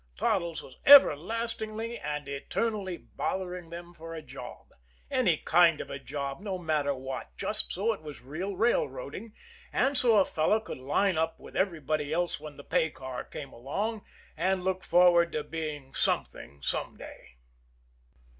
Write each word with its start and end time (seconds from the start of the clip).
Toddles 0.17 0.63
was 0.63 0.77
everlastingly 0.83 1.99
and 1.99 2.27
eternally 2.27 2.97
bothering 2.97 3.69
them 3.69 3.93
for 3.93 4.15
a 4.15 4.23
job. 4.23 4.69
Any 5.11 5.37
kind 5.37 5.79
of 5.79 5.91
a 5.91 5.99
job, 5.99 6.39
no 6.39 6.57
matter 6.57 6.95
what, 6.95 7.37
just 7.37 7.71
so 7.71 7.93
it 7.93 8.01
was 8.01 8.23
real 8.23 8.57
railroading, 8.57 9.35
and 9.71 9.95
so 9.95 10.17
a 10.17 10.25
fellow 10.25 10.59
could 10.59 10.79
line 10.79 11.19
up 11.19 11.39
with 11.39 11.55
everybody 11.55 12.11
else 12.11 12.39
when 12.39 12.57
the 12.57 12.63
paycar 12.63 13.23
came 13.25 13.53
along, 13.53 14.03
and 14.35 14.63
look 14.63 14.83
forward 14.83 15.33
to 15.33 15.43
being 15.43 15.93
something 15.93 16.63
some 16.63 16.97
day. 16.97 17.37